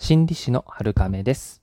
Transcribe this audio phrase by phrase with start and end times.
[0.00, 1.60] 心理師の春亀です。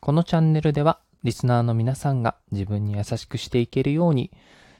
[0.00, 4.30] このチャンネルでは、リスナーの皆さんが自分に優しくしていけるように、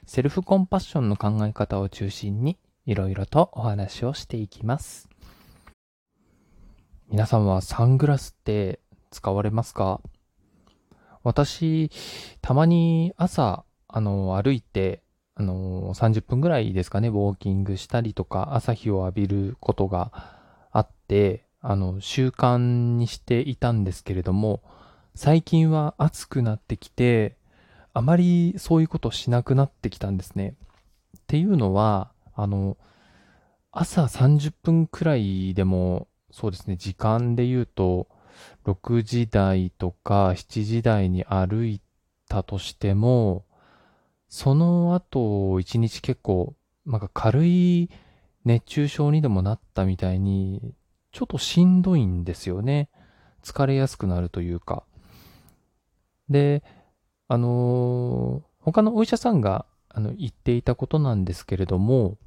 [0.07, 5.09] セルフコンパッションの考え方を中心に、いろいろとお話をしていきます。
[7.09, 8.79] 皆さんはサングラスって
[9.11, 9.99] 使われますか？
[11.21, 11.91] 私、
[12.41, 15.03] たまに朝、あの、歩いて、
[15.35, 20.13] あの、30分ぐらいですかね、ウォーキングしたりとか、朝日を浴びることが
[20.71, 22.57] あって、あの、習慣
[22.97, 24.61] にしていたんですけれども、
[25.15, 27.37] 最近は暑くなってきて、
[27.91, 30.53] あまりそういうことしなくなってきたんですね。
[31.17, 32.77] っていうのは、あの、
[33.71, 38.09] 朝30分くらいでも、そうですね、時間で言うと、
[38.65, 41.81] 6時台とか7時台に歩い
[42.29, 43.43] たとしても、
[44.29, 46.53] その後、一日結構、
[46.85, 47.89] なんか軽い
[48.43, 50.75] 熱中症にでもなったみたいに、
[51.15, 52.89] ちょっとしんどいんですよね。
[53.41, 54.83] 疲れやすくなるというか。
[56.29, 56.61] で、
[57.29, 62.17] あのー他のお医者さんがあの言っていたことなんですけれども、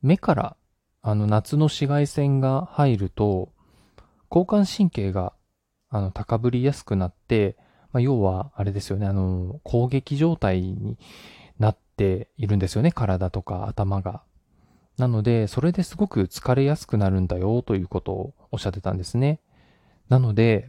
[0.00, 0.56] 目から
[1.02, 3.52] あの夏の紫外線が入ると、
[4.30, 5.32] 交感神経が
[5.90, 7.56] あの高ぶりやすくなって、
[7.92, 10.96] まあ、要はあれですよね、あの、攻撃状態に
[11.58, 14.22] なっているんですよね、体とか頭が。
[14.98, 19.40] なので、それですごく疲れやすくなるんだよということをおっしゃってたんですね。
[20.08, 20.68] なので、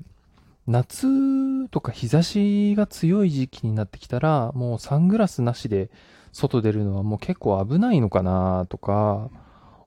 [0.65, 5.89] 夏とか日差しが強い時期になってきたら、もうサングラスなしで
[6.31, 9.29] 外出るのはもう結構危ないのかなとか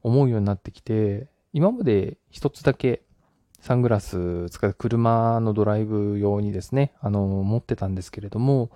[0.03, 3.03] 思うようになってきて、今まで一つだけ
[3.61, 8.71] サングラス使って車のドライブ用にですね、あの、持ってたんですけれども、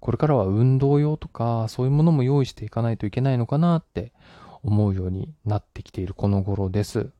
[0.00, 4.12] これからは運動用とかそういうものも用意していかないといけないのかなって
[4.62, 7.10] 思うようになってきているこの頃です。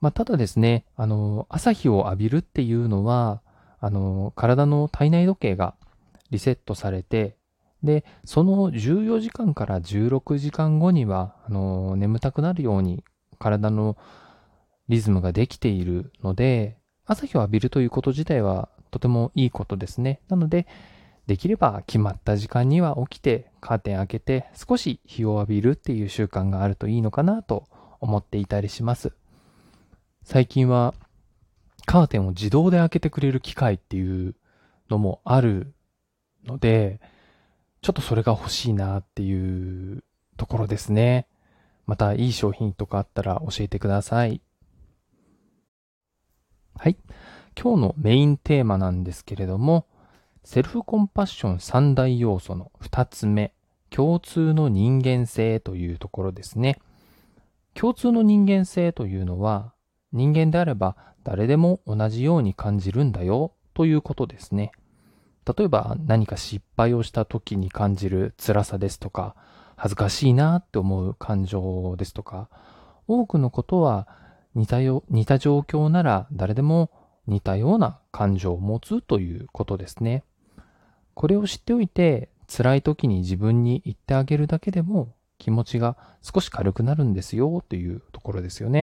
[0.00, 3.40] まあ、ただですね、あの、朝日を浴びるっていうのは、
[3.80, 5.74] あの、体の体内時計が
[6.30, 7.36] リセットされて、
[7.82, 13.04] で、その14時間から16時間後には、あの、眠たくなるように
[13.38, 13.96] 体の
[14.88, 20.20] リズムができているので、朝日を浴びるということ自体はとてもいいことですね。
[20.28, 20.66] なので、
[21.26, 27.64] できれば決まった時間には起きて、カーテン開けて少し日を浴びるっていう習慣があるといいのかなと
[28.00, 29.12] 思っていたりします。
[30.24, 30.94] 最近は
[31.86, 34.34] カーテンを自動で開けてくれる機械っていう
[34.90, 35.74] のもある
[36.44, 37.00] ので、
[37.82, 40.02] ちょっとそれが欲しいなっていう
[40.36, 41.28] ところですね。
[41.86, 44.40] またいい商品とかあったら教えてください。
[46.76, 46.96] はい。
[47.60, 49.86] 今日のメインテーマなんですけれども、
[50.44, 53.54] セルフコンパッション三大要素の二つ目、
[53.90, 56.78] 共通の人間性というところですね。
[57.74, 59.72] 共通の人間性というのは、
[60.12, 64.72] 人間であれば誰でも同じように感じるんだよということですね。
[65.56, 69.36] 例えば何か失敗をした時に感じる辛さですとか、
[69.76, 72.48] 恥ずかしいなって思う感情ですとか、
[73.06, 74.08] 多くのことは
[74.54, 76.90] 似たよ似た状況なら誰でも
[77.26, 80.24] 似たような感情を持つということですね。
[81.14, 88.82] これを知っておいて、辛い時に自分に言ってあげるだけでも気持ちが少し軽くなるんですよというところですよね。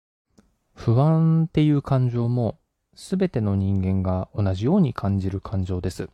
[0.75, 2.59] 不安っていう感情も
[2.95, 6.09] 全ての人間が同じように感じる感情です。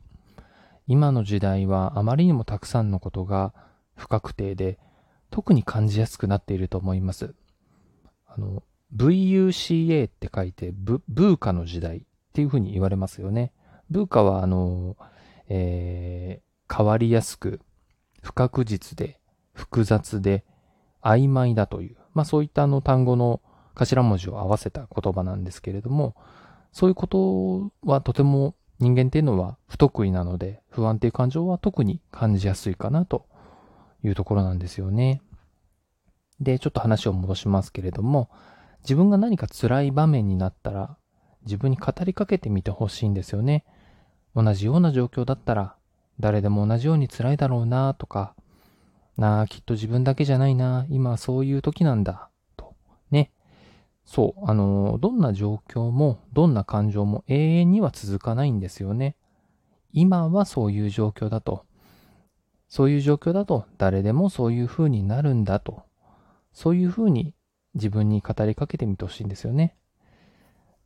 [0.87, 3.53] 今の時代はあまりにもたくさんのことが
[3.97, 4.79] 不確定で
[5.31, 7.35] 特に感じやすくなっていると思います。
[8.27, 8.63] あの、
[8.97, 12.01] VUCA って書いてブ、ブーカの時代っ
[12.33, 13.53] ていうふうに言われますよね。
[13.91, 14.97] ブーカはあの、
[15.51, 17.61] えー、変わりやすく、
[18.23, 19.21] 不確実で、
[19.53, 20.45] 複雑で、
[21.03, 23.43] 曖昧だという、まあそういったあの単語の
[23.75, 26.15] 頭文字を合わせた言葉なんですけれども、
[26.73, 33.27] そういうことはとても人間っていうのは不得意なので、不安っていう感情は特に感じやすいかなと
[34.05, 35.21] いうところなんですよね。
[36.41, 38.31] で、ちょっと話を戻しますけれども、
[38.83, 40.97] 自分が何か辛い場面になったら、
[41.43, 43.65] 自分に語りかけてみてほしいんですよね。
[44.35, 45.77] 同じような状況だったら、
[46.19, 48.35] 誰でも同じように辛いだろうなとか、
[49.17, 52.75] なあ、きっと自分だけじゃないな、今そういう時なんだ、と。
[53.11, 53.33] ね。
[54.05, 59.17] そう、あの、どんな状況も、どんな感情も永遠には続かないんですよね。
[59.93, 61.67] 今はそういう状況だと。
[62.69, 65.83] そういう状況だと、誰でもそういう風になるんだと。
[66.53, 67.35] そういう風に
[67.75, 69.77] 自分に語りかけてみてほしいんですよね。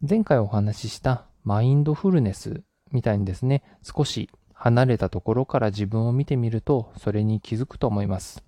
[0.06, 2.62] 前回お話ししたマインドフルネス
[2.94, 8.42] みたいにですね、少し離れたところから自分を見てみると、それに気づくと思います。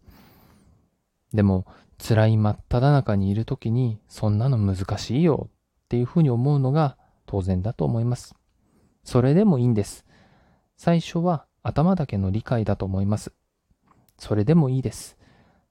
[1.35, 1.67] でも、
[1.99, 6.97] 辛い真っ只中にいる時に、そんなの難しいよっていうふうに思うのが
[7.27, 8.35] 当然だと思います。
[9.05, 10.07] それでもいいんです。
[10.77, 13.33] 最初は頭だけの理解だと思います。
[14.19, 15.17] それでもいいです。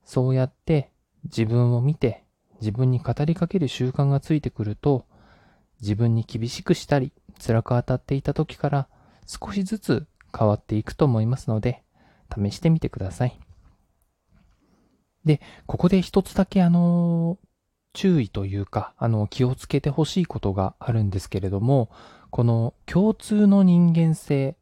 [0.04, 0.90] そうやって
[1.24, 2.24] 自分を見て
[2.60, 5.06] 自分に語りかける習慣がついてくると
[5.80, 8.88] 自分に厳しくしたり辛く当たっていた時から
[9.26, 10.06] 少しずつ
[10.36, 11.82] 変わっていくと思いますので
[12.34, 13.38] 試してみてください。
[15.24, 17.38] で、ここで一つだけあの、
[17.92, 21.90] 注意というか、あの、気をつけてほしいことがあるんですけれども、
[22.30, 24.56] この共通の人間性、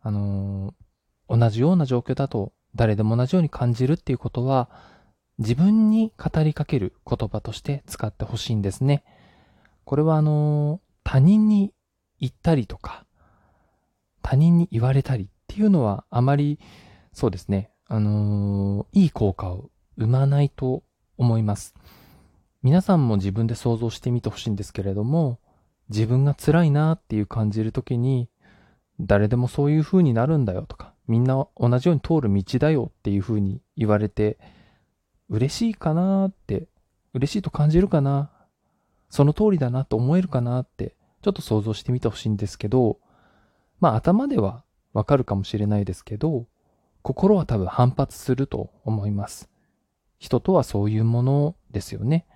[0.00, 0.74] あの、
[1.28, 4.70] 同じような状況だと誰でも同じように感じるっていうことは、
[5.38, 9.04] 自分に語りかける言葉として使ってほしいんですね。
[9.84, 11.72] これはあの、他人に
[12.20, 13.04] 言ったりとか、
[14.22, 16.58] 他人に言われたりっていうのはあまり、
[17.12, 20.82] そうですね、あのいい効果を生まないと
[21.16, 21.74] 思います。
[22.62, 25.40] 皆さんも自分で想像してみてほしいんですけれども、
[25.88, 28.28] 自分が辛いなっていう感じるときに、
[29.00, 34.38] 誰でもそういう風になるんだよとか、みんな同じように通る道だよっていう風に言われて、
[35.30, 36.68] 嬉しいかなって、
[37.14, 38.30] 嬉しいと感じるかな、
[39.08, 42.98] その通りだなと思えるかなって、ちょっと想像してみてほしいんですけど、
[43.78, 46.46] まあ頭ではわかるかもしれないですけど、
[47.02, 49.48] 心は多分反発すると思います。
[50.18, 52.26] 人とはそういうものですよね。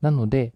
[0.00, 0.52] なので、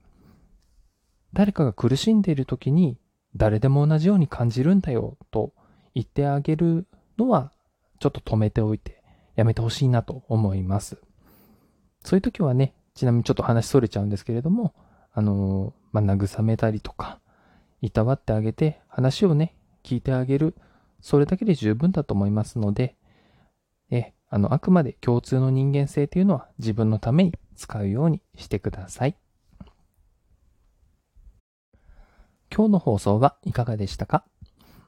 [1.33, 2.99] 誰かが苦しんでいる時に
[3.37, 5.53] 誰でも同じように感じるんだよと
[5.95, 6.87] 言ってあげる
[7.19, 7.53] のは
[8.01, 9.03] ちょっと止めておいて
[9.37, 10.99] やめてほしいなと思います。
[12.03, 14.75] そういう時はね、ちなみにちょっと話それちゃうんですけれども、
[15.13, 17.21] あのまあ、慰めたりとか、
[17.81, 20.55] いたわってあげて話をね、聞いてあげる。
[21.01, 22.97] それだけで十分だと思いますので、
[23.91, 29.17] え、あの、あくまで共通の人間性というのは自分のために使うようにしてください。
[32.55, 34.25] 今日の放送はいかがでしたか？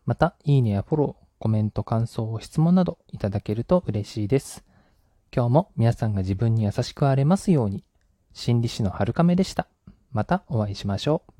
[0.04, 4.64] また、いいねやフォロー、コメント、感想、質問などいただけると嬉しいです。
[5.34, 7.84] 今日も皆さんが自分に優しくあれますように、
[8.32, 9.68] 心理師の春亀でした。
[10.10, 11.39] またお会いしましょう。